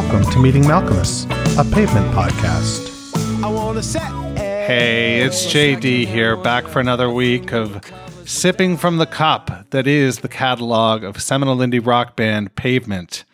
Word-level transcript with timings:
welcome 0.00 0.30
to 0.30 0.38
Meeting 0.38 0.62
Malkmus, 0.62 1.24
a 1.58 1.74
pavement 1.74 2.06
podcast. 2.14 2.86
Hey, 4.64 5.22
it's 5.22 5.44
JD 5.46 6.06
here, 6.06 6.36
back 6.36 6.68
for 6.68 6.78
another 6.78 7.10
week 7.10 7.52
of 7.52 7.80
sipping 8.24 8.76
from 8.76 8.98
the 8.98 9.06
cup 9.06 9.68
that 9.70 9.88
is 9.88 10.20
the 10.20 10.28
catalog 10.28 11.02
of 11.02 11.20
seminal 11.20 11.56
indie 11.56 11.84
rock 11.84 12.14
band 12.14 12.54
Pavement. 12.54 13.24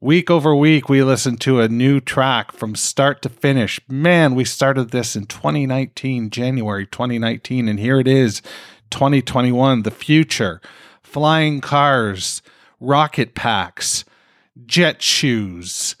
Week 0.00 0.30
over 0.30 0.56
week, 0.56 0.88
we 0.88 1.02
listen 1.02 1.36
to 1.36 1.60
a 1.60 1.68
new 1.68 2.00
track 2.00 2.52
from 2.52 2.74
start 2.74 3.20
to 3.20 3.28
finish. 3.28 3.78
Man, 3.86 4.34
we 4.34 4.46
started 4.46 4.90
this 4.90 5.14
in 5.14 5.26
2019, 5.26 6.30
January 6.30 6.86
2019, 6.86 7.68
and 7.68 7.78
here 7.78 8.00
it 8.00 8.08
is, 8.08 8.40
2021, 8.88 9.82
the 9.82 9.90
future. 9.90 10.62
Flying 11.02 11.60
cars, 11.60 12.40
rocket 12.80 13.34
packs, 13.34 14.06
jet 14.66 15.02
shoes. 15.02 15.96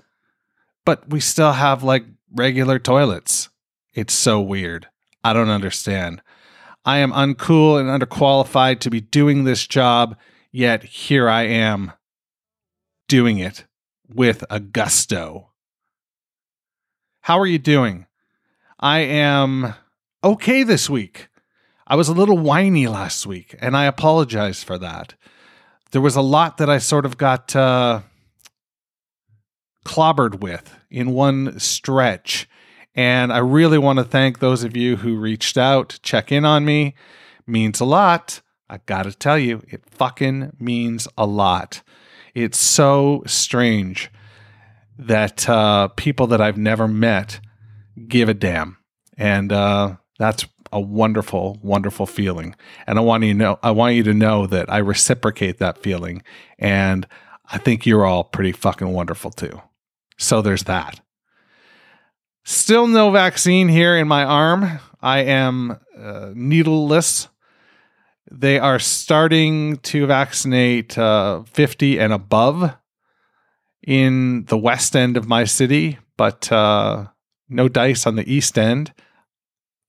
But 0.84 1.08
we 1.08 1.20
still 1.20 1.52
have 1.52 1.82
like 1.82 2.04
regular 2.32 2.78
toilets. 2.78 3.48
It's 3.94 4.14
so 4.14 4.40
weird. 4.40 4.88
I 5.22 5.32
don't 5.32 5.48
understand. 5.48 6.20
I 6.84 6.98
am 6.98 7.12
uncool 7.12 7.80
and 7.80 7.88
underqualified 7.88 8.80
to 8.80 8.90
be 8.90 9.00
doing 9.00 9.44
this 9.44 9.66
job, 9.66 10.16
yet 10.52 10.84
here 10.84 11.28
I 11.28 11.44
am 11.44 11.92
doing 13.08 13.38
it 13.38 13.64
with 14.08 14.44
a 14.50 14.60
gusto. 14.60 15.50
How 17.22 17.38
are 17.38 17.46
you 17.46 17.58
doing? 17.58 18.06
I 18.78 18.98
am 19.00 19.74
okay 20.22 20.62
this 20.62 20.90
week. 20.90 21.28
I 21.86 21.96
was 21.96 22.08
a 22.08 22.14
little 22.14 22.36
whiny 22.36 22.86
last 22.86 23.26
week, 23.26 23.54
and 23.60 23.74
I 23.76 23.84
apologize 23.84 24.62
for 24.62 24.76
that. 24.78 25.14
There 25.92 26.02
was 26.02 26.16
a 26.16 26.22
lot 26.22 26.58
that 26.58 26.68
I 26.68 26.78
sort 26.78 27.06
of 27.06 27.16
got 27.16 27.54
uh, 27.56 28.00
clobbered 29.84 30.40
with 30.40 30.74
in 30.90 31.10
one 31.10 31.58
stretch. 31.58 32.48
And 32.94 33.32
I 33.32 33.38
really 33.38 33.78
want 33.78 33.98
to 33.98 34.04
thank 34.04 34.38
those 34.38 34.62
of 34.62 34.76
you 34.76 34.96
who 34.96 35.16
reached 35.16 35.58
out 35.58 35.98
check 36.02 36.30
in 36.30 36.44
on 36.44 36.64
me. 36.64 36.94
Means 37.46 37.80
a 37.80 37.84
lot. 37.84 38.40
I 38.70 38.78
got 38.86 39.02
to 39.02 39.12
tell 39.12 39.38
you, 39.38 39.62
it 39.68 39.84
fucking 39.90 40.56
means 40.58 41.06
a 41.18 41.26
lot. 41.26 41.82
It's 42.34 42.58
so 42.58 43.22
strange 43.26 44.10
that 44.98 45.48
uh, 45.48 45.88
people 45.88 46.26
that 46.28 46.40
I've 46.40 46.56
never 46.56 46.88
met 46.88 47.40
give 48.08 48.28
a 48.28 48.34
damn. 48.34 48.78
And 49.18 49.52
uh, 49.52 49.96
that's 50.18 50.46
a 50.72 50.80
wonderful, 50.80 51.58
wonderful 51.62 52.06
feeling. 52.06 52.56
And 52.86 52.98
I 52.98 53.02
want 53.02 53.22
you 53.24 53.32
to 53.32 53.38
know, 53.38 53.58
I 53.62 53.70
want 53.70 53.94
you 53.94 54.02
to 54.04 54.14
know 54.14 54.46
that 54.46 54.72
I 54.72 54.78
reciprocate 54.78 55.58
that 55.58 55.78
feeling. 55.78 56.22
And 56.58 57.06
I 57.46 57.58
think 57.58 57.86
you're 57.86 58.06
all 58.06 58.24
pretty 58.24 58.52
fucking 58.52 58.92
wonderful 58.92 59.30
too. 59.30 59.60
So 60.16 60.42
there's 60.42 60.64
that. 60.64 61.00
Still 62.44 62.86
no 62.86 63.10
vaccine 63.10 63.68
here 63.68 63.96
in 63.96 64.06
my 64.06 64.24
arm. 64.24 64.80
I 65.00 65.20
am 65.20 65.78
uh, 65.98 66.30
needleless. 66.34 67.28
They 68.30 68.58
are 68.58 68.78
starting 68.78 69.76
to 69.78 70.06
vaccinate 70.06 70.98
uh, 70.98 71.44
50 71.44 71.98
and 71.98 72.12
above 72.12 72.74
in 73.86 74.44
the 74.44 74.58
west 74.58 74.96
end 74.96 75.16
of 75.16 75.28
my 75.28 75.44
city, 75.44 75.98
but 76.16 76.50
uh, 76.50 77.06
no 77.48 77.68
dice 77.68 78.06
on 78.06 78.16
the 78.16 78.30
east 78.30 78.58
end. 78.58 78.92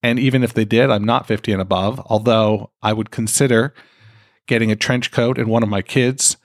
And 0.04 0.20
even 0.20 0.44
if 0.44 0.54
they 0.54 0.66
did, 0.66 0.92
I'm 0.92 1.06
not 1.06 1.28
50 1.28 1.52
and 1.52 1.62
above, 1.62 2.00
although 2.06 2.72
I 2.82 2.94
would 2.94 3.10
consider 3.10 3.74
getting 4.48 4.72
a 4.72 4.76
trench 4.76 5.12
coat 5.12 5.38
and 5.38 5.48
one 5.48 5.64
of 5.64 5.70
my 5.70 5.82
kids 5.82 6.38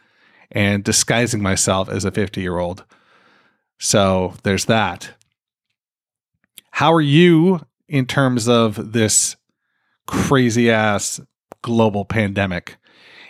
and 0.50 0.82
disguising 0.82 1.42
myself 1.42 1.88
as 1.88 2.04
a 2.04 2.10
50 2.10 2.40
year 2.40 2.58
old. 2.58 2.84
So 3.80 4.34
there's 4.42 4.66
that. 4.66 5.14
How 6.70 6.92
are 6.92 7.00
you 7.00 7.60
in 7.88 8.06
terms 8.06 8.46
of 8.46 8.92
this 8.92 9.36
crazy 10.06 10.70
ass 10.70 11.20
global 11.62 12.04
pandemic? 12.04 12.76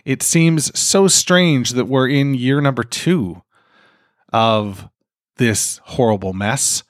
It 0.04 0.22
seems 0.22 0.76
so 0.78 1.06
strange 1.06 1.70
that 1.70 1.86
we're 1.86 2.08
in 2.08 2.34
year 2.34 2.60
number 2.60 2.82
two 2.82 3.42
of 4.32 4.88
this 5.36 5.80
horrible 5.84 6.32
mess. 6.32 6.82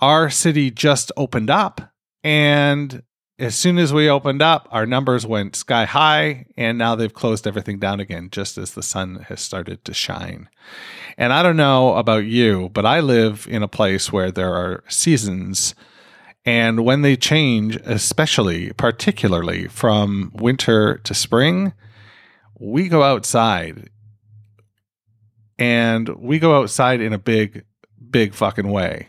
Our 0.00 0.28
city 0.28 0.70
just 0.70 1.12
opened 1.16 1.50
up, 1.50 1.92
and 2.24 3.02
as 3.38 3.54
soon 3.54 3.78
as 3.78 3.92
we 3.92 4.10
opened 4.10 4.42
up, 4.42 4.68
our 4.72 4.84
numbers 4.84 5.24
went 5.24 5.54
sky 5.54 5.84
high, 5.84 6.46
and 6.56 6.76
now 6.76 6.96
they've 6.96 7.14
closed 7.14 7.46
everything 7.46 7.78
down 7.78 8.00
again, 8.00 8.30
just 8.30 8.58
as 8.58 8.72
the 8.72 8.82
sun 8.82 9.26
has 9.28 9.40
started 9.40 9.84
to 9.84 9.94
shine. 9.94 10.48
And 11.16 11.32
I 11.32 11.42
don't 11.42 11.56
know 11.56 11.94
about 11.94 12.24
you, 12.24 12.68
but 12.70 12.84
I 12.84 12.98
live 12.98 13.46
in 13.48 13.62
a 13.62 13.68
place 13.68 14.12
where 14.12 14.32
there 14.32 14.54
are 14.54 14.82
seasons. 14.88 15.74
And 16.44 16.84
when 16.84 17.02
they 17.02 17.14
change, 17.14 17.76
especially, 17.84 18.72
particularly 18.72 19.68
from 19.68 20.32
winter 20.34 20.98
to 20.98 21.14
spring, 21.14 21.74
we 22.58 22.88
go 22.88 23.04
outside 23.04 23.90
and 25.58 26.08
we 26.16 26.38
go 26.38 26.60
outside 26.60 27.00
in 27.00 27.12
a 27.12 27.18
big, 27.18 27.64
big 28.10 28.34
fucking 28.34 28.68
way. 28.68 29.08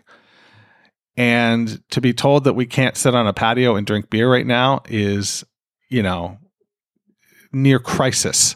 And 1.20 1.84
to 1.90 2.00
be 2.00 2.14
told 2.14 2.46
that 2.46 2.54
we 2.54 2.66
can't 2.66 2.96
sit 2.96 3.14
on 3.14 3.28
a 3.28 3.34
patio 3.34 3.76
and 3.76 3.86
drink 3.86 4.10
beer 4.10 4.32
right 4.32 4.48
now 4.48 4.84
is, 4.88 5.44
you 5.90 6.02
know, 6.02 6.38
near 7.52 7.78
crisis. 7.78 8.56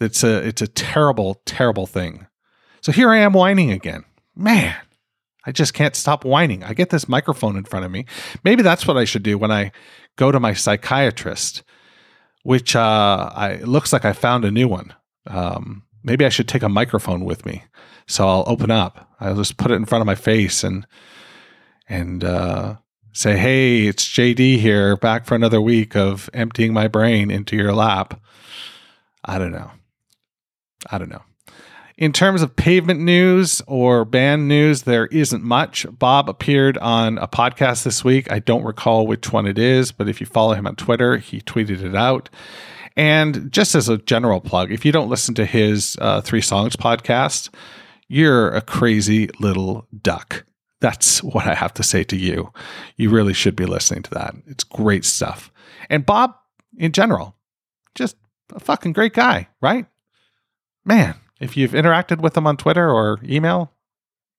It's 0.00 0.24
a 0.24 0.38
it's 0.46 0.62
a 0.62 0.66
terrible, 0.66 1.42
terrible 1.44 1.86
thing. 1.86 2.26
So 2.80 2.90
here 2.90 3.10
I 3.10 3.18
am 3.18 3.34
whining 3.34 3.70
again. 3.70 4.04
Man, 4.34 4.76
I 5.44 5.52
just 5.52 5.74
can't 5.74 5.94
stop 5.94 6.24
whining. 6.24 6.64
I 6.64 6.72
get 6.72 6.88
this 6.88 7.06
microphone 7.06 7.58
in 7.58 7.64
front 7.64 7.84
of 7.84 7.90
me. 7.90 8.06
Maybe 8.44 8.62
that's 8.62 8.86
what 8.86 8.96
I 8.96 9.04
should 9.04 9.22
do 9.22 9.36
when 9.36 9.52
I 9.52 9.70
go 10.16 10.32
to 10.32 10.40
my 10.40 10.54
psychiatrist, 10.54 11.64
which 12.44 12.76
uh, 12.76 13.28
I, 13.34 13.56
looks 13.56 13.92
like 13.92 14.06
I 14.06 14.14
found 14.14 14.46
a 14.46 14.50
new 14.50 14.68
one. 14.68 14.94
Um, 15.26 15.82
maybe 16.02 16.24
I 16.24 16.30
should 16.30 16.48
take 16.48 16.62
a 16.62 16.68
microphone 16.70 17.26
with 17.26 17.44
me. 17.44 17.64
So 18.06 18.26
I'll 18.26 18.44
open 18.46 18.70
up. 18.70 19.10
I'll 19.20 19.36
just 19.36 19.58
put 19.58 19.70
it 19.70 19.74
in 19.74 19.84
front 19.84 20.00
of 20.00 20.06
my 20.06 20.14
face 20.14 20.64
and 20.64 20.86
and 21.88 22.24
uh, 22.24 22.76
say, 23.12 23.36
"Hey, 23.36 23.86
it's 23.86 24.04
JD 24.04 24.58
here, 24.58 24.96
back 24.96 25.26
for 25.26 25.34
another 25.34 25.60
week 25.60 25.96
of 25.96 26.30
emptying 26.32 26.72
my 26.72 26.88
brain 26.88 27.30
into 27.30 27.56
your 27.56 27.72
lap." 27.72 28.20
I 29.24 29.38
don't 29.38 29.52
know. 29.52 29.70
I 30.90 30.98
don't 30.98 31.10
know. 31.10 31.22
In 31.98 32.12
terms 32.12 32.42
of 32.42 32.54
pavement 32.54 33.00
news 33.00 33.60
or 33.66 34.04
band 34.04 34.46
news, 34.46 34.82
there 34.82 35.06
isn't 35.06 35.42
much. 35.42 35.84
Bob 35.90 36.28
appeared 36.28 36.78
on 36.78 37.18
a 37.18 37.26
podcast 37.26 37.82
this 37.82 38.04
week. 38.04 38.30
I 38.30 38.38
don't 38.38 38.62
recall 38.62 39.08
which 39.08 39.32
one 39.32 39.46
it 39.46 39.58
is, 39.58 39.90
but 39.90 40.08
if 40.08 40.20
you 40.20 40.26
follow 40.26 40.54
him 40.54 40.68
on 40.68 40.76
Twitter, 40.76 41.16
he 41.16 41.40
tweeted 41.40 41.82
it 41.82 41.96
out. 41.96 42.30
And 42.96 43.50
just 43.50 43.74
as 43.74 43.88
a 43.88 43.98
general 43.98 44.40
plug, 44.40 44.70
if 44.70 44.84
you 44.84 44.92
don't 44.92 45.08
listen 45.08 45.34
to 45.34 45.44
his 45.44 45.96
uh, 46.00 46.20
Three 46.20 46.40
Songs 46.40 46.76
podcast, 46.76 47.50
you're 48.06 48.48
a 48.50 48.60
crazy 48.60 49.28
little 49.40 49.88
duck. 50.00 50.44
That's 50.80 51.22
what 51.22 51.46
I 51.46 51.54
have 51.54 51.74
to 51.74 51.82
say 51.82 52.04
to 52.04 52.16
you. 52.16 52.52
You 52.96 53.10
really 53.10 53.32
should 53.32 53.56
be 53.56 53.66
listening 53.66 54.02
to 54.04 54.10
that. 54.10 54.34
It's 54.46 54.64
great 54.64 55.04
stuff. 55.04 55.52
And 55.90 56.06
Bob, 56.06 56.34
in 56.76 56.92
general, 56.92 57.36
just 57.94 58.16
a 58.54 58.60
fucking 58.60 58.92
great 58.92 59.12
guy, 59.12 59.48
right? 59.60 59.86
Man, 60.84 61.16
if 61.40 61.56
you've 61.56 61.72
interacted 61.72 62.20
with 62.20 62.36
him 62.36 62.46
on 62.46 62.56
Twitter 62.56 62.88
or 62.90 63.18
email, 63.24 63.72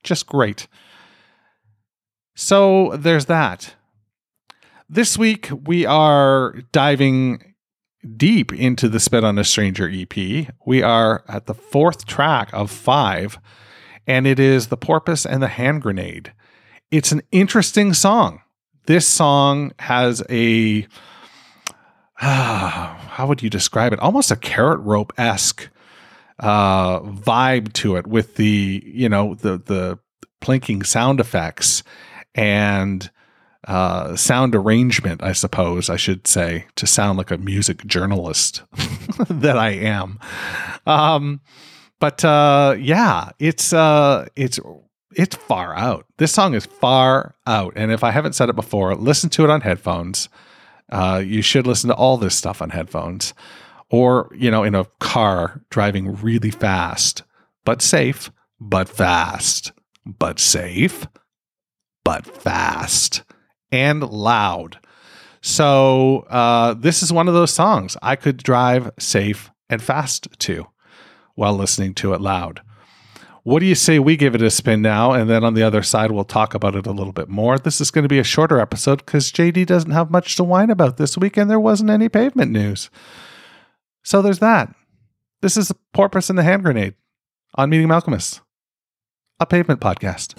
just 0.04 0.28
great. 0.28 0.68
So 2.36 2.96
there's 2.96 3.26
that. 3.26 3.76
This 4.88 5.18
week, 5.18 5.50
we 5.66 5.86
are 5.86 6.56
diving 6.72 7.54
deep 8.16 8.54
into 8.54 8.88
the 8.88 9.00
Spit 9.00 9.24
on 9.24 9.38
a 9.38 9.44
Stranger 9.44 9.90
EP. 9.92 10.48
We 10.66 10.81
are 10.81 11.24
at 11.28 11.46
the 11.46 11.54
fourth 11.54 12.06
track 12.06 12.50
of 12.54 12.72
five, 12.72 13.40
and 14.08 14.25
it 14.25 14.40
is 14.40 14.68
The 14.68 14.78
Porpoise 14.78 15.25
and 15.25 15.44
the 15.44 15.48
Hand 15.48 15.81
Grenade. 15.81 16.34
It's 16.91 17.12
an 17.12 17.21
interesting 17.31 17.94
song. 17.94 18.41
This 18.88 19.07
song 19.07 19.71
has 19.80 20.24
a, 20.30 20.88
uh, 22.19 22.95
how 22.97 23.27
would 23.27 23.44
you 23.44 23.50
describe 23.50 23.94
it? 23.94 24.00
Almost 24.00 24.31
a 24.31 24.36
krautrock 24.36 25.12
esque 25.18 25.69
uh, 26.39 27.01
vibe 27.01 27.74
to 27.74 27.95
it 27.97 28.07
with 28.07 28.36
the 28.36 28.81
you 28.86 29.09
know 29.09 29.36
the 29.36 29.57
the 29.57 30.00
plinking 30.41 30.86
sound 30.86 31.19
effects 31.19 31.83
and 32.33 33.12
uh, 33.68 34.15
sound 34.15 34.56
arrangement, 34.56 35.21
I 35.21 35.33
suppose 35.33 35.89
I 35.89 35.97
should 35.97 36.27
say, 36.27 36.65
to 36.75 36.88
sound 36.88 37.18
like 37.18 37.30
a 37.30 37.38
music 37.38 37.86
journalist 37.86 38.63
that 39.30 39.57
I 39.57 39.71
am. 39.71 40.18
Um, 40.88 41.41
but 42.00 42.24
uh, 42.24 42.75
yeah, 42.80 43.31
it's 43.38 43.74
uh, 43.74 44.27
it's 44.36 44.59
it's 45.16 45.36
far 45.36 45.76
out. 45.76 46.06
This 46.18 46.32
song 46.32 46.54
is 46.54 46.66
far 46.66 47.36
out, 47.48 47.74
and 47.76 47.92
if 47.92 48.04
I 48.04 48.12
haven't 48.12 48.34
said 48.34 48.50
it 48.50 48.56
before, 48.56 48.96
listen 48.96 49.30
to 49.32 49.44
it 49.44 49.50
on 49.50 49.62
headphones. 49.62 50.30
Uh, 50.92 51.22
you 51.24 51.42
should 51.42 51.68
listen 51.68 51.90
to 51.90 51.96
all 51.96 52.18
this 52.18 52.36
stuff 52.36 52.62
on 52.62 52.72
headphones 52.72 53.34
or, 53.92 54.32
you 54.36 54.50
know, 54.50 54.64
in 54.64 54.76
a 54.76 54.86
car 55.00 55.62
driving 55.70 56.16
really 56.16 56.52
fast, 56.52 57.24
but 57.64 57.82
safe 57.82 58.32
but 58.60 58.90
fast, 58.90 59.72
but 60.06 60.40
safe, 60.40 61.08
but 62.04 62.26
fast 62.26 63.24
and 63.72 64.04
loud. 64.04 64.80
So, 65.42 66.26
uh, 66.30 66.74
this 66.74 67.02
is 67.02 67.14
one 67.14 67.28
of 67.28 67.34
those 67.34 67.54
songs 67.54 67.96
I 68.02 68.16
could 68.16 68.38
drive 68.38 68.92
safe 69.00 69.52
and 69.70 69.82
fast 69.82 70.28
to 70.40 70.68
while 71.36 71.54
listening 71.54 71.94
to 71.96 72.14
it 72.14 72.20
loud. 72.20 72.62
What 73.44 73.59
do 73.59 73.65
you 73.65 73.75
say 73.75 74.00
we 74.00 74.18
give 74.18 74.36
it 74.36 74.41
a 74.41 74.50
spin 74.50 74.81
now? 74.81 75.13
And 75.13 75.30
then 75.30 75.44
on 75.44 75.53
the 75.53 75.63
other 75.63 75.81
side, 75.81 76.12
we'll 76.12 76.25
talk 76.25 76.53
about 76.53 76.75
it 76.75 76.86
a 76.86 76.91
little 76.91 77.13
bit 77.13 77.30
more. 77.30 77.57
This 77.57 77.80
is 77.80 77.89
going 77.91 78.03
to 78.03 78.09
be 78.09 78.19
a 78.19 78.24
shorter 78.24 78.59
episode 78.59 79.06
because 79.06 79.31
JD 79.31 79.65
doesn't 79.65 79.91
have 79.91 80.12
much 80.12 80.36
to 80.36 80.44
whine 80.44 80.69
about 80.69 80.97
this 80.97 81.18
week 81.18 81.38
and 81.38 81.50
there 81.50 81.59
wasn't 81.59 81.89
any 81.89 82.09
pavement 82.09 82.51
news. 82.51 82.89
So 84.03 84.21
there's 84.21 84.39
that. 84.39 84.74
This 85.41 85.56
is 85.56 85.71
Porpoise 85.94 86.30
and 86.30 86.38
the 86.38 86.44
Hand 86.44 86.63
Grenade 86.63 86.95
on 87.56 87.69
Meeting 87.69 87.88
Malkmus, 87.88 88.41
a 89.39 89.45
pavement 89.45 89.80
podcast. 89.80 90.36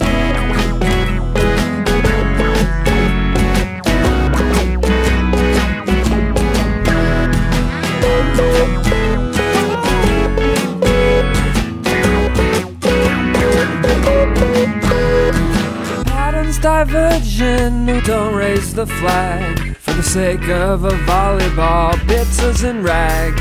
The 18.85 18.93
flag 18.95 19.75
for 19.75 19.93
the 19.93 20.01
sake 20.01 20.47
of 20.49 20.85
a 20.85 20.95
volleyball, 21.09 21.93
bits 22.07 22.63
and 22.63 22.83
rag. 22.83 23.31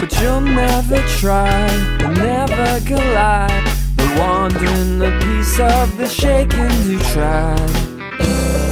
But 0.00 0.10
you'll 0.20 0.40
never 0.40 1.00
try, 1.20 1.70
you'll 2.00 2.10
never 2.10 2.80
collide. 2.84 3.64
But 3.96 4.18
wandering 4.18 5.00
a 5.00 5.12
piece 5.20 5.60
of 5.60 5.96
the 5.96 6.08
shaking 6.08 6.72
you 6.90 6.98
tried. 7.14 7.70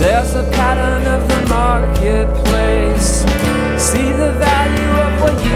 There's 0.01 0.35
a 0.35 0.43
pattern 0.59 1.07
of 1.07 1.29
the 1.29 1.41
marketplace. 1.49 3.23
See 3.89 4.11
the 4.11 4.33
value 4.47 4.95
of 5.07 5.21
what 5.23 5.37
you 5.45 5.48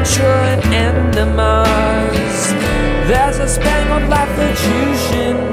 an 0.00 0.06
armature 0.06 0.24
and 0.24 0.64
enemas. 1.14 2.52
There's 3.08 3.38
a 3.38 3.48
spangled 3.48 4.08
life 4.08 4.34
that 4.36 4.56
you 4.64 4.96
should 4.96 5.49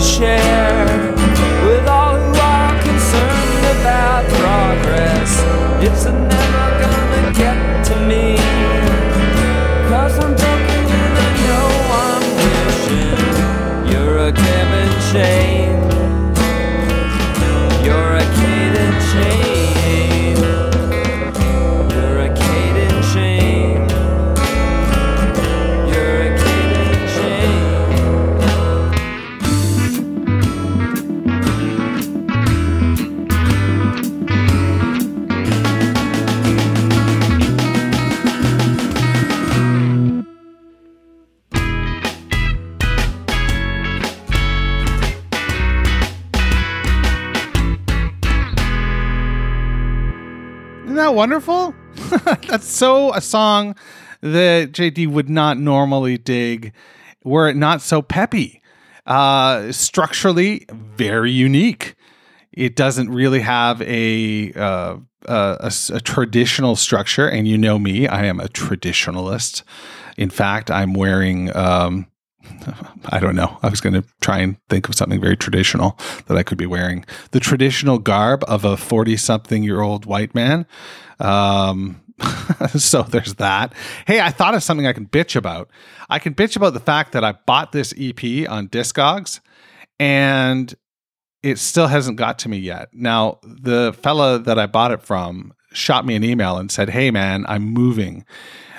share 0.00 0.89
that 51.10 51.16
wonderful? 51.16 51.74
That's 52.48 52.66
so 52.66 53.12
a 53.14 53.20
song 53.20 53.74
that 54.20 54.70
JD 54.70 55.08
would 55.08 55.28
not 55.28 55.58
normally 55.58 56.16
dig 56.18 56.72
were 57.24 57.48
it 57.48 57.56
not 57.56 57.82
so 57.82 58.00
peppy. 58.00 58.62
Uh, 59.06 59.72
structurally, 59.72 60.66
very 60.70 61.32
unique. 61.32 61.96
It 62.52 62.76
doesn't 62.76 63.10
really 63.10 63.40
have 63.40 63.82
a, 63.82 64.52
uh, 64.52 64.98
a, 65.26 65.56
a 65.60 65.72
a 65.94 66.00
traditional 66.00 66.76
structure, 66.76 67.28
and 67.28 67.48
you 67.48 67.58
know 67.58 67.78
me, 67.78 68.06
I 68.06 68.26
am 68.26 68.38
a 68.38 68.46
traditionalist. 68.46 69.64
In 70.16 70.30
fact, 70.30 70.70
I'm 70.70 70.94
wearing. 70.94 71.54
Um, 71.56 72.06
I 73.06 73.18
don't 73.20 73.36
know. 73.36 73.58
I 73.62 73.68
was 73.68 73.80
going 73.80 73.94
to 73.94 74.04
try 74.20 74.38
and 74.38 74.56
think 74.68 74.88
of 74.88 74.94
something 74.94 75.20
very 75.20 75.36
traditional 75.36 75.98
that 76.26 76.36
I 76.36 76.42
could 76.42 76.58
be 76.58 76.66
wearing. 76.66 77.04
The 77.32 77.40
traditional 77.40 77.98
garb 77.98 78.44
of 78.48 78.64
a 78.64 78.76
40 78.76 79.16
something 79.16 79.62
year 79.62 79.80
old 79.80 80.06
white 80.06 80.34
man. 80.34 80.66
Um, 81.18 82.00
so 82.76 83.02
there's 83.02 83.34
that. 83.34 83.74
Hey, 84.06 84.20
I 84.20 84.30
thought 84.30 84.54
of 84.54 84.62
something 84.62 84.86
I 84.86 84.92
can 84.92 85.06
bitch 85.06 85.36
about. 85.36 85.70
I 86.08 86.18
can 86.18 86.34
bitch 86.34 86.56
about 86.56 86.74
the 86.74 86.80
fact 86.80 87.12
that 87.12 87.24
I 87.24 87.32
bought 87.32 87.72
this 87.72 87.94
EP 87.98 88.48
on 88.48 88.68
Discogs 88.68 89.40
and 89.98 90.74
it 91.42 91.58
still 91.58 91.86
hasn't 91.86 92.16
got 92.18 92.38
to 92.40 92.48
me 92.48 92.58
yet. 92.58 92.88
Now, 92.92 93.38
the 93.42 93.94
fella 94.02 94.38
that 94.40 94.58
I 94.58 94.66
bought 94.66 94.92
it 94.92 95.02
from 95.02 95.54
shot 95.72 96.04
me 96.04 96.14
an 96.14 96.24
email 96.24 96.58
and 96.58 96.70
said, 96.70 96.90
Hey, 96.90 97.10
man, 97.10 97.46
I'm 97.48 97.64
moving. 97.64 98.24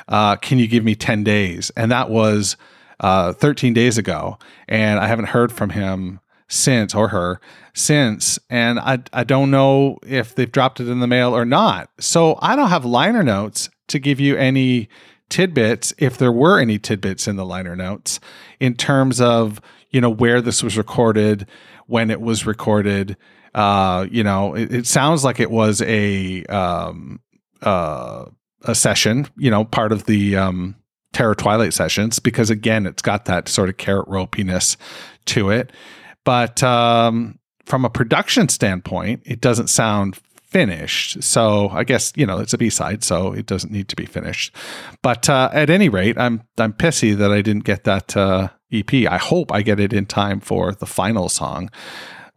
Uh, 0.07 0.35
can 0.35 0.59
you 0.59 0.67
give 0.67 0.83
me 0.83 0.93
10 0.93 1.23
days? 1.23 1.71
And 1.75 1.91
that 1.91 2.09
was 2.09 2.57
uh, 3.01 3.33
13 3.33 3.73
days 3.73 3.97
ago. 3.97 4.37
And 4.69 4.99
I 4.99 5.07
haven't 5.07 5.25
heard 5.25 5.51
from 5.51 5.71
him 5.71 6.21
since 6.47 6.95
or 6.95 7.09
her 7.09 7.41
since. 7.73 8.39
And 8.49 8.79
I, 8.79 8.99
I 9.11 9.23
don't 9.23 9.51
know 9.51 9.97
if 10.05 10.35
they've 10.35 10.51
dropped 10.51 10.79
it 10.79 10.87
in 10.87 10.99
the 10.99 11.07
mail 11.07 11.35
or 11.35 11.45
not. 11.45 11.89
So 11.99 12.37
I 12.41 12.55
don't 12.55 12.69
have 12.69 12.85
liner 12.85 13.23
notes 13.23 13.69
to 13.87 13.99
give 13.99 14.19
you 14.19 14.37
any 14.37 14.87
tidbits, 15.29 15.93
if 15.97 16.17
there 16.17 16.31
were 16.31 16.59
any 16.59 16.77
tidbits 16.77 17.27
in 17.27 17.37
the 17.37 17.45
liner 17.45 17.75
notes, 17.75 18.19
in 18.59 18.75
terms 18.75 19.19
of, 19.19 19.61
you 19.89 19.99
know, 20.01 20.09
where 20.09 20.41
this 20.41 20.61
was 20.61 20.77
recorded, 20.77 21.47
when 21.87 22.09
it 22.09 22.21
was 22.21 22.45
recorded. 22.45 23.17
Uh, 23.53 24.07
you 24.09 24.23
know, 24.23 24.55
it, 24.55 24.73
it 24.73 24.87
sounds 24.87 25.23
like 25.23 25.39
it 25.39 25.51
was 25.51 25.81
a 25.81 26.45
um 26.45 27.19
uh 27.61 28.25
a 28.63 28.75
session, 28.75 29.27
you 29.37 29.49
know, 29.51 29.65
part 29.65 29.91
of 29.91 30.05
the 30.05 30.37
um 30.37 30.75
Terror 31.13 31.35
Twilight 31.35 31.73
sessions, 31.73 32.19
because 32.19 32.49
again, 32.49 32.85
it's 32.85 33.01
got 33.01 33.25
that 33.25 33.47
sort 33.47 33.69
of 33.69 33.77
krautrockiness 33.77 34.77
to 35.25 35.49
it. 35.49 35.71
But 36.23 36.63
um 36.63 37.37
from 37.65 37.85
a 37.85 37.89
production 37.89 38.49
standpoint, 38.49 39.21
it 39.25 39.39
doesn't 39.39 39.67
sound 39.67 40.19
finished. 40.51 41.23
So 41.23 41.69
I 41.69 41.83
guess 41.85 42.11
you 42.15 42.25
know 42.25 42.39
it's 42.39 42.53
a 42.53 42.57
B 42.57 42.69
side, 42.69 43.03
so 43.03 43.31
it 43.33 43.45
doesn't 43.45 43.71
need 43.71 43.87
to 43.87 43.95
be 43.95 44.05
finished. 44.05 44.53
But 45.01 45.29
uh, 45.29 45.49
at 45.53 45.69
any 45.69 45.89
rate, 45.89 46.17
I'm 46.17 46.43
I'm 46.57 46.73
pissy 46.73 47.15
that 47.15 47.31
I 47.31 47.41
didn't 47.41 47.63
get 47.63 47.85
that 47.85 48.15
uh, 48.15 48.49
EP. 48.71 48.93
I 48.93 49.17
hope 49.17 49.51
I 49.51 49.61
get 49.61 49.79
it 49.79 49.93
in 49.93 50.05
time 50.05 50.39
for 50.39 50.73
the 50.73 50.85
final 50.85 51.29
song. 51.29 51.71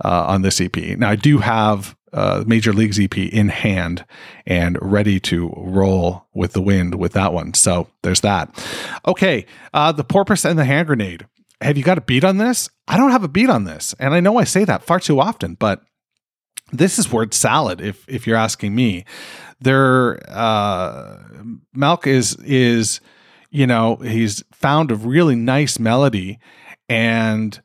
Uh, 0.05 0.27
on 0.29 0.43
this 0.43 0.61
EP. 0.61 0.77
Now 0.77 1.11
I 1.11 1.17
do 1.17 1.39
have 1.39 1.97
uh, 2.13 2.45
Major 2.47 2.73
Leagues 2.73 3.01
EP 3.01 3.17
in 3.19 3.49
hand 3.49 4.05
and 4.47 4.79
ready 4.81 5.19
to 5.19 5.53
roll 5.57 6.27
with 6.33 6.53
the 6.53 6.63
wind 6.63 6.95
with 6.95 7.13
that 7.13 7.33
one. 7.33 7.55
So 7.55 7.89
there's 8.03 8.21
that. 8.21 8.55
Okay, 9.07 9.47
uh, 9.73 9.93
the 9.93 10.05
porpoise 10.05 10.45
and 10.45 10.59
the 10.59 10.65
hand 10.65 10.87
grenade. 10.87 11.27
Have 11.61 11.77
you 11.77 11.83
got 11.83 11.99
a 11.99 12.03
beat 12.03 12.25
on 12.25 12.37
this? 12.37 12.69
I 12.87 12.97
don't 12.97 13.11
have 13.11 13.25
a 13.25 13.29
beat 13.29 13.49
on 13.49 13.65
this, 13.65 13.95
and 13.99 14.15
I 14.15 14.21
know 14.21 14.37
I 14.37 14.45
say 14.45 14.65
that 14.65 14.85
far 14.85 15.01
too 15.01 15.19
often, 15.19 15.55
but 15.55 15.83
this 16.73 16.99
is 16.99 17.11
word 17.11 17.33
salad. 17.33 17.81
If 17.81 18.05
if 18.09 18.27
you're 18.27 18.37
asking 18.37 18.75
me, 18.75 19.05
there 19.61 20.19
uh, 20.29 21.19
Malk 21.77 22.07
is 22.07 22.37
is 22.37 23.01
you 23.51 23.67
know 23.67 23.97
he's 23.97 24.45
found 24.53 24.91
a 24.91 24.97
really 24.97 25.37
nice 25.37 25.79
melody, 25.79 26.39
and 26.89 27.59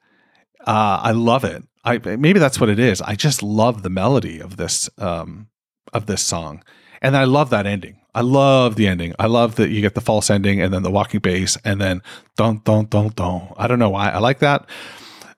uh, 0.66 1.00
I 1.04 1.12
love 1.12 1.44
it. 1.44 1.64
I 1.90 2.16
maybe 2.18 2.40
that's 2.40 2.60
what 2.60 2.70
it 2.70 2.80
is. 2.80 3.02
I 3.02 3.16
just 3.16 3.42
love 3.42 3.84
the 3.84 3.90
melody 3.90 4.40
of 4.40 4.58
this 4.58 4.90
um, 4.98 5.48
of 5.94 6.06
this 6.06 6.22
song, 6.22 6.64
and 7.02 7.18
I 7.18 7.24
love 7.24 7.50
that 7.50 7.66
ending. 7.66 8.00
I 8.14 8.22
love 8.22 8.76
the 8.76 8.88
ending. 8.88 9.14
I 9.20 9.28
love 9.28 9.56
that 9.56 9.70
you 9.70 9.82
get 9.82 9.96
the 9.96 10.02
false 10.02 10.30
ending 10.30 10.62
and 10.62 10.74
then 10.74 10.84
the 10.84 10.92
walking 10.92 11.20
bass 11.20 11.58
and 11.64 11.80
then 11.80 12.02
don't 12.38 12.64
don't 12.64 12.90
don't 12.90 13.16
don't. 13.16 13.54
I 13.58 13.68
don't 13.68 13.80
know 13.80 13.90
why 13.90 14.10
I 14.10 14.20
like 14.20 14.40
that. 14.40 14.68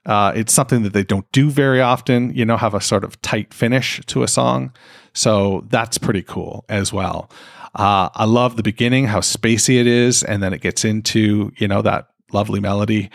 Uh, 0.05 0.31
it's 0.36 0.53
something 0.53 0.84
that 0.84 0.93
they 0.93 1.03
don't 1.03 1.29
do 1.31 1.50
very 1.50 1.81
often. 1.81 2.34
You 2.34 2.46
know, 2.46 2.58
have 2.58 2.74
a 2.74 2.81
sort 2.81 3.03
of 3.03 3.22
tight 3.22 3.53
finish 3.53 4.01
to 4.08 4.24
a 4.24 4.27
song, 4.27 4.74
so 5.13 5.65
that's 5.70 5.98
pretty 5.98 6.24
cool 6.24 6.65
as 6.70 6.91
well. 6.91 7.29
Uh, 7.75 8.10
I 8.13 8.25
love 8.25 8.58
the 8.58 8.63
beginning, 8.63 9.05
how 9.05 9.20
spacey 9.20 9.79
it 9.79 9.88
is, 9.88 10.24
and 10.24 10.41
then 10.41 10.53
it 10.53 10.62
gets 10.62 10.84
into 10.84 11.51
you 11.58 11.67
know 11.67 11.81
that 11.81 12.08
lovely 12.34 12.60
melody. 12.60 13.10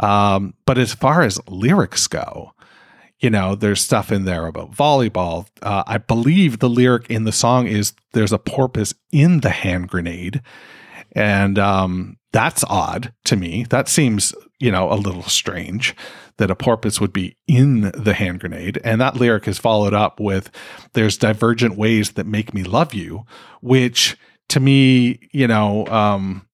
Um, 0.00 0.54
but 0.64 0.78
as 0.78 0.94
far 0.94 1.22
as 1.22 1.40
lyrics 1.48 2.06
go, 2.06 2.52
you 3.20 3.30
know, 3.30 3.54
there's 3.54 3.80
stuff 3.80 4.12
in 4.12 4.24
there 4.24 4.46
about 4.46 4.72
volleyball. 4.72 5.46
Uh, 5.60 5.82
I 5.86 5.98
believe 5.98 6.58
the 6.58 6.68
lyric 6.68 7.10
in 7.10 7.24
the 7.24 7.32
song 7.32 7.66
is 7.66 7.92
"There's 8.12 8.32
a 8.32 8.38
porpoise 8.38 8.94
in 9.12 9.40
the 9.40 9.50
hand 9.50 9.88
grenade," 9.88 10.40
and 11.12 11.58
um, 11.58 12.16
that's 12.32 12.64
odd 12.68 13.12
to 13.24 13.36
me. 13.36 13.66
That 13.70 13.88
seems, 13.88 14.34
you 14.60 14.70
know, 14.70 14.92
a 14.92 14.94
little 14.94 15.24
strange 15.24 15.96
that 16.36 16.50
a 16.50 16.54
porpoise 16.54 17.00
would 17.00 17.12
be 17.12 17.36
in 17.48 17.90
the 17.92 18.14
hand 18.14 18.38
grenade. 18.38 18.80
And 18.84 19.00
that 19.00 19.16
lyric 19.16 19.48
is 19.48 19.58
followed 19.58 19.94
up 19.94 20.20
with 20.20 20.50
"There's 20.92 21.18
divergent 21.18 21.76
ways 21.76 22.12
that 22.12 22.26
make 22.26 22.54
me 22.54 22.62
love 22.62 22.94
you," 22.94 23.24
which 23.60 24.16
to 24.50 24.60
me, 24.60 25.28
you 25.32 25.46
know, 25.46 25.86
um, 25.88 26.46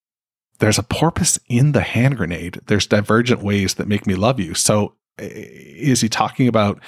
there's 0.61 0.79
a 0.79 0.83
porpoise 0.83 1.39
in 1.49 1.73
the 1.73 1.83
hand 1.83 2.17
grenade. 2.17 2.61
There's 2.67 2.87
divergent 2.87 3.43
ways 3.43 3.75
that 3.75 3.89
make 3.89 4.07
me 4.07 4.15
love 4.15 4.41
you. 4.41 4.55
So 4.55 4.95
is 5.19 6.01
he 6.01 6.09
talking 6.09 6.49
about 6.49 6.81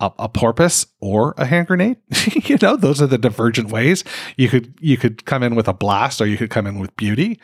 a, 0.00 0.10
a, 0.18 0.28
porpoise 0.28 0.86
or 1.00 1.34
a 1.36 1.46
hand 1.46 1.68
grenade? 1.68 1.96
you 2.44 2.58
know, 2.60 2.76
those 2.76 3.00
are 3.00 3.06
the 3.06 3.18
divergent 3.18 3.70
ways. 3.70 4.04
You 4.36 4.48
could 4.48 4.74
you 4.80 4.96
could 4.96 5.24
come 5.24 5.42
in 5.42 5.54
with 5.54 5.68
a 5.68 5.72
blast, 5.72 6.20
or 6.20 6.26
you 6.26 6.36
could 6.36 6.50
come 6.50 6.66
in 6.66 6.78
with 6.78 6.94
beauty. 6.96 7.40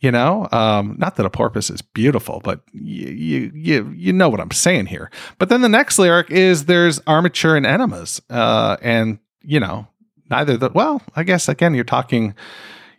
You 0.00 0.10
know, 0.10 0.48
um, 0.50 0.96
not 0.98 1.16
that 1.16 1.26
a 1.26 1.30
porpoise 1.30 1.68
is 1.68 1.82
beautiful, 1.82 2.40
but 2.42 2.62
you, 2.72 3.08
you 3.08 3.52
you 3.54 3.94
you 3.94 4.12
know 4.14 4.30
what 4.30 4.40
I'm 4.40 4.50
saying 4.50 4.86
here. 4.86 5.10
But 5.38 5.50
then 5.50 5.60
the 5.60 5.68
next 5.68 5.98
lyric 5.98 6.30
is 6.30 6.64
there's 6.64 7.00
armature 7.06 7.54
and 7.54 7.66
enemas, 7.66 8.20
uh, 8.30 8.78
and 8.80 9.18
you 9.42 9.60
know, 9.60 9.86
neither 10.30 10.56
the 10.56 10.70
well, 10.70 11.02
I 11.14 11.22
guess 11.22 11.48
again 11.48 11.74
you're 11.74 11.84
talking, 11.84 12.34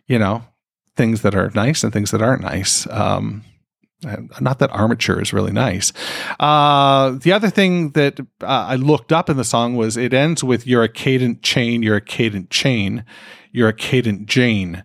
you 0.06 0.18
know, 0.18 0.44
things 0.96 1.22
that 1.22 1.34
are 1.34 1.50
nice 1.54 1.82
and 1.82 1.92
things 1.92 2.12
that 2.12 2.22
aren't 2.22 2.42
nice. 2.42 2.86
Um, 2.88 3.42
not 4.40 4.58
that 4.58 4.70
armature 4.72 5.20
is 5.20 5.32
really 5.32 5.52
nice. 5.52 5.92
Uh, 6.40 7.10
the 7.10 7.32
other 7.32 7.50
thing 7.50 7.90
that 7.90 8.20
uh, 8.20 8.24
I 8.68 8.76
looked 8.76 9.12
up 9.12 9.30
in 9.30 9.36
the 9.36 9.44
song 9.44 9.76
was 9.76 9.96
it 9.96 10.12
ends 10.12 10.42
with 10.42 10.66
"You're 10.66 10.82
a 10.82 10.88
cadent 10.88 11.42
chain, 11.42 11.82
you're 11.82 11.96
a 11.96 12.00
cadent 12.00 12.50
chain, 12.50 13.04
you're 13.52 13.68
a 13.68 13.74
cadent 13.74 14.26
Jane," 14.26 14.82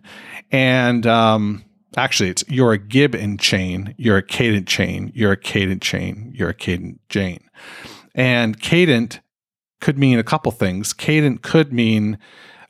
and 0.50 1.06
um, 1.06 1.64
actually 1.96 2.30
it's 2.30 2.44
"You're 2.48 2.72
a 2.72 2.78
gib 2.78 3.14
and 3.14 3.38
chain, 3.40 3.94
you're 3.98 4.18
a 4.18 4.22
cadent 4.22 4.66
chain, 4.66 5.12
you're 5.14 5.32
a 5.32 5.36
cadent 5.36 5.82
chain, 5.82 6.32
you're 6.34 6.50
a 6.50 6.54
cadent 6.54 6.98
Jane," 7.08 7.48
and 8.14 8.60
cadent 8.60 9.20
could 9.80 9.98
mean 9.98 10.18
a 10.18 10.24
couple 10.24 10.50
things. 10.52 10.92
Cadent 10.92 11.42
could 11.42 11.72
mean 11.72 12.18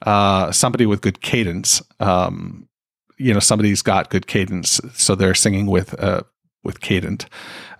uh, 0.02 0.52
somebody 0.52 0.86
with 0.86 1.00
good 1.00 1.20
cadence. 1.20 1.82
Um, 2.00 2.68
you 3.16 3.34
know, 3.34 3.40
somebody's 3.40 3.82
got 3.82 4.10
good 4.10 4.26
cadence, 4.26 4.80
so 4.94 5.14
they're 5.14 5.34
singing 5.34 5.66
with 5.66 5.98
uh, 6.00 6.22
with 6.62 6.80
cadent, 6.80 7.26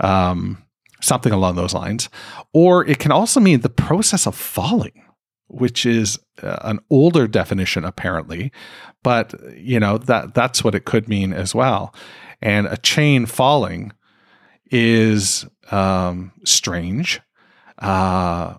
um, 0.00 0.62
something 1.00 1.32
along 1.32 1.56
those 1.56 1.74
lines. 1.74 2.08
Or 2.52 2.86
it 2.86 2.98
can 2.98 3.12
also 3.12 3.40
mean 3.40 3.60
the 3.60 3.68
process 3.68 4.26
of 4.26 4.34
falling, 4.34 5.04
which 5.48 5.86
is 5.86 6.18
uh, 6.42 6.58
an 6.62 6.80
older 6.90 7.26
definition 7.26 7.84
apparently, 7.84 8.52
but 9.02 9.34
you 9.56 9.80
know 9.80 9.98
that 9.98 10.34
that's 10.34 10.62
what 10.64 10.74
it 10.74 10.84
could 10.84 11.08
mean 11.08 11.32
as 11.32 11.54
well. 11.54 11.94
And 12.40 12.66
a 12.66 12.76
chain 12.76 13.26
falling 13.26 13.92
is 14.70 15.46
um, 15.70 16.32
strange. 16.44 17.20
Uh, 17.78 18.54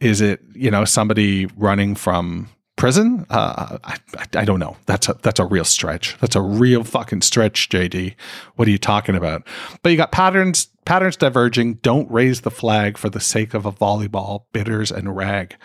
is 0.00 0.20
it 0.20 0.40
you 0.54 0.70
know 0.70 0.84
somebody 0.84 1.46
running 1.56 1.94
from 1.94 2.48
prison? 2.76 3.26
Uh, 3.30 3.78
I, 3.82 3.96
I 4.34 4.44
don't 4.44 4.60
know. 4.60 4.76
That's 4.86 5.08
a 5.08 5.14
that's 5.22 5.40
a 5.40 5.46
real 5.46 5.64
stretch. 5.64 6.16
That's 6.20 6.36
a 6.36 6.40
real 6.40 6.84
fucking 6.84 7.22
stretch, 7.22 7.68
JD. 7.68 8.14
What 8.56 8.68
are 8.68 8.70
you 8.70 8.78
talking 8.78 9.16
about? 9.16 9.46
But 9.82 9.90
you 9.90 9.96
got 9.96 10.12
patterns 10.12 10.68
patterns 10.84 11.16
diverging. 11.16 11.74
Don't 11.74 12.10
raise 12.10 12.42
the 12.42 12.50
flag 12.50 12.98
for 12.98 13.08
the 13.08 13.20
sake 13.20 13.54
of 13.54 13.66
a 13.66 13.72
volleyball. 13.72 14.44
Bitters 14.52 14.92
and 14.92 15.16
rag. 15.16 15.56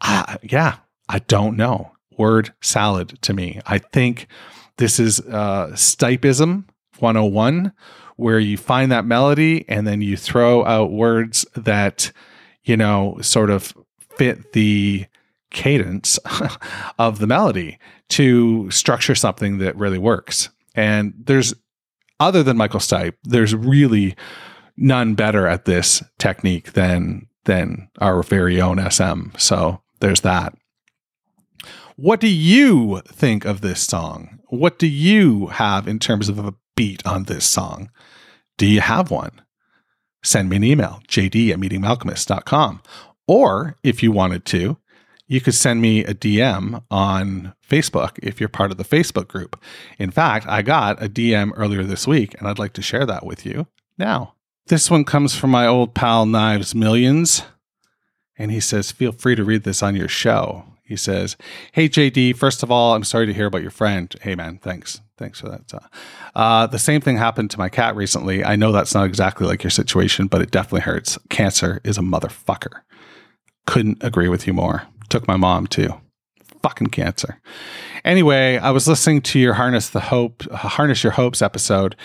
Uh, 0.00 0.36
yeah, 0.42 0.76
I 1.08 1.20
don't 1.20 1.56
know. 1.56 1.92
Word 2.16 2.54
salad 2.62 3.20
to 3.22 3.34
me. 3.34 3.60
I 3.66 3.78
think 3.78 4.26
this 4.78 4.98
is 4.98 5.20
uh, 5.20 5.68
Stipeism 5.72 6.64
101, 6.98 7.72
where 8.16 8.38
you 8.38 8.56
find 8.56 8.90
that 8.92 9.04
melody 9.04 9.64
and 9.68 9.86
then 9.86 10.00
you 10.00 10.16
throw 10.16 10.64
out 10.64 10.92
words 10.92 11.44
that 11.54 12.12
you 12.64 12.76
know 12.76 13.18
sort 13.20 13.50
of 13.50 13.74
fit 14.16 14.52
the 14.52 15.06
cadence 15.56 16.18
of 16.98 17.18
the 17.18 17.26
melody 17.26 17.78
to 18.10 18.70
structure 18.70 19.16
something 19.16 19.58
that 19.58 19.76
really 19.76 19.98
works. 19.98 20.50
And 20.76 21.14
there's, 21.18 21.54
other 22.20 22.44
than 22.44 22.56
Michael 22.56 22.78
Stipe, 22.78 23.14
there's 23.24 23.54
really 23.54 24.14
none 24.76 25.14
better 25.14 25.48
at 25.48 25.64
this 25.64 26.02
technique 26.18 26.74
than 26.74 27.26
than 27.44 27.88
our 28.00 28.22
very 28.24 28.60
own 28.60 28.78
SM. 28.90 29.30
So 29.38 29.80
there's 30.00 30.20
that. 30.22 30.52
What 31.94 32.20
do 32.20 32.28
you 32.28 33.00
think 33.06 33.44
of 33.44 33.60
this 33.60 33.80
song? 33.80 34.40
What 34.48 34.78
do 34.78 34.86
you 34.86 35.46
have 35.46 35.88
in 35.88 35.98
terms 35.98 36.28
of 36.28 36.38
a 36.38 36.54
beat 36.76 37.06
on 37.06 37.24
this 37.24 37.44
song? 37.44 37.90
Do 38.58 38.66
you 38.66 38.80
have 38.80 39.10
one? 39.10 39.40
Send 40.22 40.50
me 40.50 40.56
an 40.56 40.64
email, 40.64 41.00
jd 41.08 41.52
at 41.52 41.58
meetingmalkmus.com. 41.58 42.82
Or 43.28 43.76
if 43.82 44.02
you 44.02 44.12
wanted 44.12 44.44
to, 44.46 44.76
you 45.26 45.40
could 45.40 45.54
send 45.54 45.80
me 45.80 46.04
a 46.04 46.14
DM 46.14 46.82
on 46.90 47.54
Facebook 47.68 48.18
if 48.22 48.40
you're 48.40 48.48
part 48.48 48.70
of 48.70 48.76
the 48.76 48.84
Facebook 48.84 49.28
group. 49.28 49.60
In 49.98 50.10
fact, 50.10 50.46
I 50.46 50.62
got 50.62 51.02
a 51.02 51.08
DM 51.08 51.52
earlier 51.56 51.82
this 51.82 52.06
week 52.06 52.34
and 52.38 52.46
I'd 52.46 52.58
like 52.58 52.72
to 52.74 52.82
share 52.82 53.06
that 53.06 53.26
with 53.26 53.44
you 53.44 53.66
now. 53.98 54.34
This 54.68 54.90
one 54.90 55.04
comes 55.04 55.34
from 55.34 55.50
my 55.50 55.66
old 55.66 55.94
pal 55.94 56.26
Knives 56.26 56.74
Millions. 56.74 57.42
And 58.38 58.50
he 58.50 58.60
says, 58.60 58.92
Feel 58.92 59.12
free 59.12 59.34
to 59.34 59.44
read 59.44 59.62
this 59.62 59.82
on 59.82 59.96
your 59.96 60.08
show. 60.08 60.64
He 60.82 60.96
says, 60.96 61.36
Hey, 61.72 61.88
JD, 61.88 62.36
first 62.36 62.62
of 62.62 62.70
all, 62.70 62.94
I'm 62.94 63.04
sorry 63.04 63.26
to 63.26 63.32
hear 63.32 63.46
about 63.46 63.62
your 63.62 63.70
friend. 63.70 64.14
Hey, 64.20 64.34
man, 64.34 64.58
thanks. 64.58 65.00
Thanks 65.16 65.40
for 65.40 65.48
that. 65.48 65.72
Uh, 66.34 66.66
the 66.66 66.78
same 66.78 67.00
thing 67.00 67.16
happened 67.16 67.50
to 67.52 67.58
my 67.58 67.68
cat 67.70 67.96
recently. 67.96 68.44
I 68.44 68.56
know 68.56 68.72
that's 68.72 68.94
not 68.94 69.06
exactly 69.06 69.46
like 69.46 69.62
your 69.62 69.70
situation, 69.70 70.26
but 70.26 70.42
it 70.42 70.50
definitely 70.50 70.82
hurts. 70.82 71.18
Cancer 71.30 71.80
is 71.82 71.96
a 71.96 72.02
motherfucker. 72.02 72.82
Couldn't 73.66 74.04
agree 74.04 74.28
with 74.28 74.46
you 74.46 74.52
more 74.52 74.82
took 75.06 75.26
my 75.26 75.36
mom 75.36 75.66
too. 75.66 75.90
Fucking 76.62 76.88
cancer. 76.88 77.40
Anyway, 78.04 78.58
I 78.58 78.70
was 78.70 78.88
listening 78.88 79.22
to 79.22 79.38
your 79.38 79.54
harness 79.54 79.90
the 79.90 80.00
hope, 80.00 80.42
harness 80.52 81.02
your 81.02 81.12
hopes 81.12 81.42
episode 81.42 81.96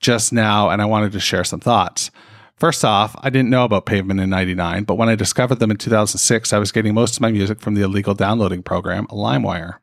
just 0.00 0.32
now, 0.32 0.70
and 0.70 0.80
I 0.80 0.84
wanted 0.84 1.12
to 1.12 1.20
share 1.20 1.44
some 1.44 1.60
thoughts. 1.60 2.10
First 2.56 2.84
off, 2.84 3.14
I 3.20 3.30
didn't 3.30 3.50
know 3.50 3.64
about 3.64 3.86
Pavement 3.86 4.20
in 4.20 4.30
99, 4.30 4.82
but 4.84 4.96
when 4.96 5.08
I 5.08 5.14
discovered 5.14 5.56
them 5.56 5.70
in 5.70 5.76
2006, 5.76 6.52
I 6.52 6.58
was 6.58 6.72
getting 6.72 6.92
most 6.92 7.16
of 7.16 7.20
my 7.20 7.30
music 7.30 7.60
from 7.60 7.74
the 7.74 7.82
illegal 7.82 8.14
downloading 8.14 8.64
program, 8.64 9.06
LimeWire. 9.08 9.74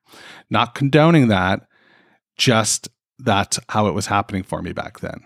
Not 0.49 0.75
condoning 0.75 1.29
that, 1.29 1.67
just 2.37 2.89
that's 3.17 3.59
how 3.69 3.87
it 3.87 3.93
was 3.93 4.07
happening 4.07 4.43
for 4.43 4.61
me 4.61 4.73
back 4.73 4.99
then. 4.99 5.21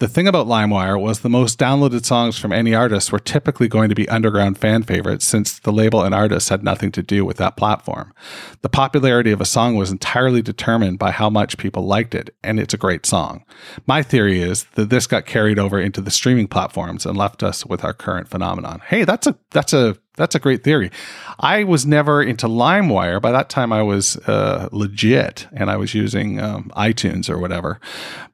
The 0.00 0.08
thing 0.08 0.26
about 0.26 0.46
LimeWire 0.46 0.98
was 0.98 1.20
the 1.20 1.28
most 1.28 1.58
downloaded 1.58 2.06
songs 2.06 2.38
from 2.38 2.54
any 2.54 2.74
artist 2.74 3.12
were 3.12 3.18
typically 3.18 3.68
going 3.68 3.90
to 3.90 3.94
be 3.94 4.08
underground 4.08 4.56
fan 4.56 4.82
favorites 4.82 5.26
since 5.26 5.58
the 5.58 5.70
label 5.70 6.02
and 6.02 6.14
artist 6.14 6.48
had 6.48 6.64
nothing 6.64 6.90
to 6.92 7.02
do 7.02 7.22
with 7.22 7.36
that 7.36 7.58
platform. 7.58 8.14
The 8.62 8.70
popularity 8.70 9.30
of 9.30 9.42
a 9.42 9.44
song 9.44 9.76
was 9.76 9.90
entirely 9.90 10.40
determined 10.40 10.98
by 10.98 11.10
how 11.10 11.28
much 11.28 11.58
people 11.58 11.84
liked 11.84 12.14
it, 12.14 12.34
and 12.42 12.58
it's 12.58 12.72
a 12.72 12.78
great 12.78 13.04
song. 13.04 13.44
My 13.86 14.02
theory 14.02 14.40
is 14.40 14.64
that 14.74 14.88
this 14.88 15.06
got 15.06 15.26
carried 15.26 15.58
over 15.58 15.78
into 15.78 16.00
the 16.00 16.10
streaming 16.10 16.48
platforms 16.48 17.04
and 17.04 17.14
left 17.14 17.42
us 17.42 17.66
with 17.66 17.84
our 17.84 17.92
current 17.92 18.26
phenomenon. 18.26 18.80
Hey, 18.86 19.04
that's 19.04 19.26
a 19.26 19.36
that's 19.50 19.74
a 19.74 19.98
that's 20.20 20.34
a 20.34 20.38
great 20.38 20.62
theory. 20.62 20.90
I 21.38 21.64
was 21.64 21.86
never 21.86 22.22
into 22.22 22.46
LimeWire. 22.46 23.22
By 23.22 23.32
that 23.32 23.48
time, 23.48 23.72
I 23.72 23.82
was 23.82 24.16
uh, 24.28 24.68
legit 24.70 25.48
and 25.52 25.70
I 25.70 25.76
was 25.76 25.94
using 25.94 26.38
um, 26.38 26.70
iTunes 26.76 27.30
or 27.30 27.38
whatever. 27.38 27.80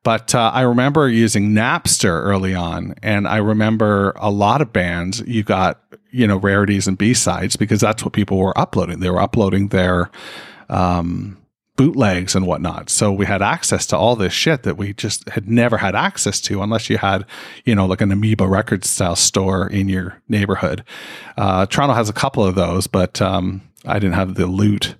But 0.02 0.34
uh, 0.34 0.50
I 0.52 0.62
remember 0.62 1.08
using 1.08 1.50
Napster 1.50 2.22
early 2.22 2.54
on. 2.54 2.94
And 3.02 3.28
I 3.28 3.36
remember 3.36 4.12
a 4.16 4.30
lot 4.30 4.60
of 4.60 4.72
bands, 4.72 5.22
you 5.26 5.44
got, 5.44 5.80
you 6.10 6.26
know, 6.26 6.36
rarities 6.36 6.88
and 6.88 6.98
B 6.98 7.14
sides 7.14 7.56
because 7.56 7.80
that's 7.80 8.02
what 8.04 8.12
people 8.12 8.38
were 8.38 8.56
uploading. 8.58 9.00
They 9.00 9.10
were 9.10 9.20
uploading 9.20 9.68
their, 9.68 10.10
um, 10.68 11.38
bootlegs 11.76 12.34
and 12.34 12.46
whatnot. 12.46 12.90
So 12.90 13.12
we 13.12 13.26
had 13.26 13.42
access 13.42 13.86
to 13.86 13.96
all 13.96 14.16
this 14.16 14.32
shit 14.32 14.62
that 14.64 14.76
we 14.76 14.94
just 14.94 15.28
had 15.28 15.48
never 15.48 15.76
had 15.76 15.94
access 15.94 16.40
to 16.42 16.62
unless 16.62 16.90
you 16.90 16.98
had, 16.98 17.24
you 17.64 17.74
know, 17.74 17.86
like 17.86 18.00
an 18.00 18.10
Amoeba 18.10 18.48
Records 18.48 18.88
style 18.88 19.16
store 19.16 19.68
in 19.68 19.88
your 19.88 20.20
neighborhood. 20.28 20.84
Uh, 21.36 21.66
Toronto 21.66 21.94
has 21.94 22.08
a 22.08 22.14
couple 22.14 22.44
of 22.44 22.54
those, 22.54 22.86
but 22.86 23.20
um, 23.20 23.62
I 23.84 23.98
didn't 23.98 24.14
have 24.14 24.34
the 24.34 24.46
loot 24.46 24.96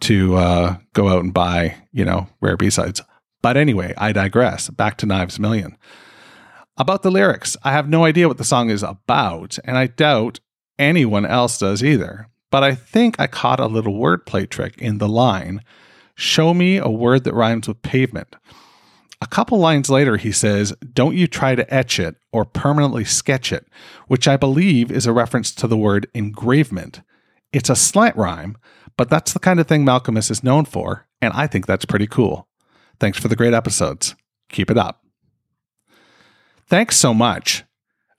to 0.00 0.36
uh, 0.36 0.76
go 0.92 1.08
out 1.08 1.24
and 1.24 1.34
buy, 1.34 1.76
you 1.92 2.04
know, 2.04 2.28
rare 2.40 2.56
B 2.56 2.70
sides. 2.70 3.00
But 3.42 3.56
anyway, 3.56 3.94
I 3.96 4.12
digress. 4.12 4.68
Back 4.68 4.96
to 4.98 5.06
Knives 5.06 5.38
Million. 5.38 5.76
About 6.76 7.02
the 7.02 7.10
lyrics, 7.10 7.56
I 7.64 7.72
have 7.72 7.88
no 7.88 8.04
idea 8.04 8.28
what 8.28 8.38
the 8.38 8.44
song 8.44 8.70
is 8.70 8.84
about, 8.84 9.58
and 9.64 9.76
I 9.76 9.88
doubt 9.88 10.38
anyone 10.78 11.26
else 11.26 11.58
does 11.58 11.82
either. 11.82 12.28
But 12.50 12.62
I 12.62 12.74
think 12.74 13.18
I 13.18 13.26
caught 13.26 13.60
a 13.60 13.66
little 13.66 13.94
wordplay 13.94 14.48
trick 14.48 14.78
in 14.78 14.98
the 14.98 15.08
line 15.08 15.62
Show 16.20 16.52
me 16.52 16.78
a 16.78 16.88
word 16.88 17.22
that 17.22 17.32
rhymes 17.32 17.68
with 17.68 17.80
pavement. 17.82 18.34
A 19.22 19.26
couple 19.28 19.56
lines 19.58 19.88
later, 19.88 20.16
he 20.16 20.32
says, 20.32 20.74
Don't 20.92 21.14
you 21.14 21.28
try 21.28 21.54
to 21.54 21.72
etch 21.72 22.00
it 22.00 22.16
or 22.32 22.44
permanently 22.44 23.04
sketch 23.04 23.52
it, 23.52 23.68
which 24.08 24.26
I 24.26 24.36
believe 24.36 24.90
is 24.90 25.06
a 25.06 25.12
reference 25.12 25.52
to 25.54 25.68
the 25.68 25.76
word 25.76 26.08
engravement. 26.14 27.02
It's 27.52 27.70
a 27.70 27.76
slant 27.76 28.16
rhyme, 28.16 28.58
but 28.96 29.08
that's 29.08 29.32
the 29.32 29.38
kind 29.38 29.60
of 29.60 29.68
thing 29.68 29.86
Malkmus 29.86 30.28
is 30.28 30.42
known 30.42 30.64
for, 30.64 31.06
and 31.22 31.32
I 31.34 31.46
think 31.46 31.66
that's 31.66 31.84
pretty 31.84 32.08
cool. 32.08 32.48
Thanks 32.98 33.20
for 33.20 33.28
the 33.28 33.36
great 33.36 33.54
episodes. 33.54 34.16
Keep 34.48 34.72
it 34.72 34.76
up. 34.76 35.04
Thanks 36.66 36.96
so 36.96 37.14
much 37.14 37.62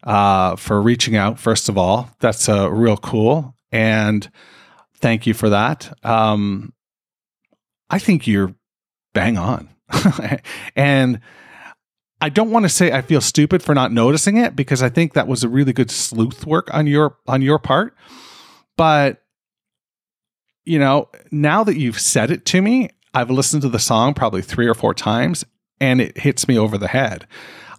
uh, 0.05 0.55
for 0.55 0.81
reaching 0.81 1.17
out, 1.17 1.37
first 1.37 1.67
of 1.67 1.77
all. 1.77 2.11
That's 2.21 2.47
uh, 2.47 2.71
real 2.71 2.95
cool. 2.95 3.55
And 3.73 4.31
thank 4.95 5.27
you 5.27 5.33
for 5.33 5.49
that. 5.49 5.93
Um, 6.05 6.71
I 7.89 8.00
think 8.00 8.27
you're 8.27 8.55
bang 9.13 9.38
on. 9.38 9.69
and 10.75 11.19
I 12.22 12.29
don't 12.29 12.51
want 12.51 12.63
to 12.63 12.69
say 12.69 12.91
I 12.91 13.01
feel 13.01 13.22
stupid 13.22 13.63
for 13.63 13.74
not 13.74 13.91
noticing 13.91 14.38
it 14.38 14.55
because 14.55 14.84
I 14.84 14.89
think 14.89 15.13
that 15.13 15.27
was 15.27 15.43
a 15.43 15.50
really 15.50 15.74
good 15.74 15.89
sleuth 15.89 16.46
work 16.46 16.74
on 16.74 16.86
your 16.86 17.17
on 17.27 17.41
your 17.41 17.60
part. 17.60 17.96
But 18.77 19.24
you 20.65 20.77
know, 20.77 21.10
now 21.31 21.63
that 21.63 21.77
you've 21.77 22.00
said 22.00 22.29
it 22.29 22.46
to 22.48 22.62
me, 22.62 22.89
I've 23.13 23.31
listened 23.31 23.63
to 23.63 23.69
the 23.69 23.79
song 23.79 24.13
probably 24.13 24.41
3 24.41 24.67
or 24.67 24.75
4 24.75 24.93
times 24.93 25.43
and 25.81 26.00
it 26.00 26.17
hits 26.17 26.48
me 26.48 26.60
over 26.60 26.77
the 26.77 26.89
head. 26.89 27.25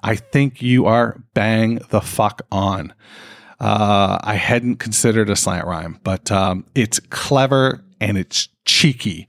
I 0.02 0.16
think 0.16 0.62
you 0.62 0.86
are 0.86 1.22
bang 1.34 1.80
the 1.90 2.00
fuck 2.00 2.42
on. 2.50 2.94
Uh, 3.60 4.18
I 4.22 4.34
hadn't 4.34 4.76
considered 4.76 5.28
a 5.28 5.36
slant 5.36 5.66
rhyme, 5.66 6.00
but 6.02 6.32
um, 6.32 6.64
it's 6.74 6.98
clever 6.98 7.84
and 8.00 8.16
it's 8.16 8.48
cheeky 8.64 9.28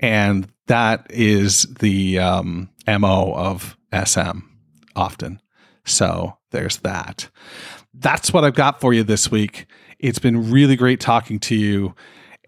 and 0.00 0.48
that 0.66 1.06
is 1.10 1.62
the 1.78 2.18
um, 2.18 2.70
mo 2.86 3.32
of 3.34 3.76
SM 3.92 4.40
often. 4.94 5.40
So 5.84 6.36
there's 6.50 6.78
that. 6.78 7.30
That's 7.94 8.32
what 8.32 8.44
I've 8.44 8.54
got 8.54 8.80
for 8.80 8.92
you 8.92 9.02
this 9.02 9.30
week. 9.30 9.66
It's 9.98 10.18
been 10.18 10.50
really 10.50 10.76
great 10.76 11.00
talking 11.00 11.38
to 11.40 11.54
you. 11.54 11.94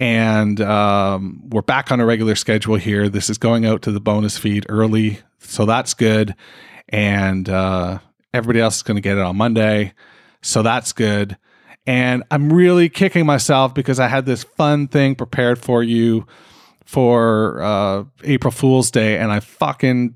And 0.00 0.60
um, 0.60 1.42
we're 1.48 1.62
back 1.62 1.90
on 1.90 2.00
a 2.00 2.06
regular 2.06 2.34
schedule 2.34 2.76
here. 2.76 3.08
This 3.08 3.30
is 3.30 3.38
going 3.38 3.66
out 3.66 3.82
to 3.82 3.92
the 3.92 4.00
bonus 4.00 4.36
feed 4.36 4.66
early. 4.68 5.20
So 5.38 5.66
that's 5.66 5.94
good. 5.94 6.34
And 6.88 7.48
uh, 7.48 7.98
everybody 8.32 8.60
else 8.60 8.76
is 8.76 8.82
going 8.82 8.96
to 8.96 9.00
get 9.00 9.16
it 9.16 9.22
on 9.22 9.36
Monday. 9.36 9.94
So 10.42 10.62
that's 10.62 10.92
good. 10.92 11.36
And 11.86 12.22
I'm 12.30 12.52
really 12.52 12.88
kicking 12.88 13.24
myself 13.24 13.74
because 13.74 13.98
I 13.98 14.08
had 14.08 14.26
this 14.26 14.44
fun 14.44 14.88
thing 14.88 15.14
prepared 15.14 15.58
for 15.58 15.82
you 15.82 16.26
for 16.88 17.60
uh, 17.60 18.04
April 18.24 18.50
Fool's 18.50 18.90
Day, 18.90 19.18
and 19.18 19.30
I 19.30 19.40
fucking 19.40 20.14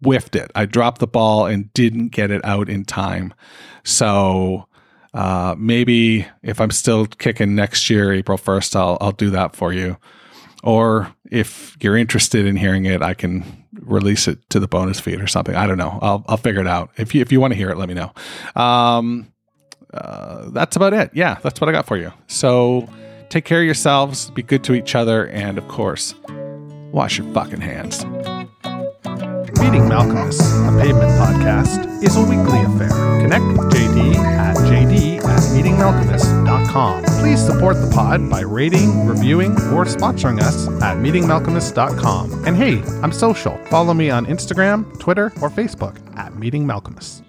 whiffed 0.00 0.36
it. 0.36 0.48
I 0.54 0.64
dropped 0.64 1.00
the 1.00 1.08
ball 1.08 1.46
and 1.46 1.72
didn't 1.72 2.10
get 2.10 2.30
it 2.30 2.40
out 2.44 2.68
in 2.68 2.84
time. 2.84 3.34
So 3.82 4.68
uh, 5.12 5.56
maybe 5.58 6.24
if 6.44 6.60
I'm 6.60 6.70
still 6.70 7.06
kicking 7.06 7.56
next 7.56 7.90
year, 7.90 8.12
April 8.12 8.38
1st, 8.38 8.76
I'll, 8.76 8.96
I'll 9.00 9.10
do 9.10 9.30
that 9.30 9.56
for 9.56 9.72
you. 9.72 9.96
Or 10.62 11.12
if 11.32 11.76
you're 11.80 11.96
interested 11.96 12.46
in 12.46 12.54
hearing 12.54 12.84
it, 12.84 13.02
I 13.02 13.14
can 13.14 13.66
release 13.72 14.28
it 14.28 14.48
to 14.50 14.60
the 14.60 14.68
bonus 14.68 15.00
feed 15.00 15.20
or 15.20 15.26
something. 15.26 15.56
I 15.56 15.66
don't 15.66 15.78
know. 15.78 15.98
I'll, 16.00 16.24
I'll 16.28 16.36
figure 16.36 16.60
it 16.60 16.68
out. 16.68 16.90
If 16.96 17.12
you, 17.12 17.22
if 17.22 17.32
you 17.32 17.40
want 17.40 17.54
to 17.54 17.56
hear 17.56 17.70
it, 17.70 17.76
let 17.76 17.88
me 17.88 17.94
know. 17.96 18.12
Um, 18.54 19.32
uh, 19.92 20.50
that's 20.50 20.76
about 20.76 20.92
it. 20.92 21.10
Yeah, 21.12 21.40
that's 21.42 21.60
what 21.60 21.68
I 21.68 21.72
got 21.72 21.86
for 21.86 21.96
you. 21.96 22.12
So, 22.28 22.88
Take 23.28 23.44
care 23.44 23.60
of 23.60 23.66
yourselves, 23.66 24.30
be 24.30 24.42
good 24.42 24.64
to 24.64 24.74
each 24.74 24.94
other, 24.94 25.26
and 25.28 25.58
of 25.58 25.68
course, 25.68 26.14
wash 26.92 27.18
your 27.18 27.30
fucking 27.34 27.60
hands. 27.60 28.04
Meeting 29.60 29.82
Malkmus, 29.82 30.40
a 30.40 30.80
pavement 30.82 31.10
podcast, 31.18 32.02
is 32.02 32.16
a 32.16 32.20
weekly 32.22 32.62
affair. 32.62 32.88
Connect 33.20 33.44
with 33.44 33.70
JD 33.72 34.14
at 34.16 34.56
jd 34.56 35.18
at 35.18 35.40
meetingmalkmus.com. 35.52 37.04
Please 37.20 37.44
support 37.44 37.76
the 37.76 37.90
pod 37.92 38.30
by 38.30 38.40
rating, 38.40 39.06
reviewing, 39.06 39.52
or 39.72 39.84
sponsoring 39.84 40.40
us 40.40 40.66
at 40.82 40.96
meetingmalkmus.com. 40.96 42.46
And 42.46 42.56
hey, 42.56 42.82
I'm 43.02 43.12
social. 43.12 43.58
Follow 43.66 43.92
me 43.92 44.08
on 44.08 44.24
Instagram, 44.26 44.98
Twitter, 44.98 45.26
or 45.42 45.50
Facebook 45.50 45.98
at 46.16 46.34
Meeting 46.36 46.64
Malkmus. 46.64 47.22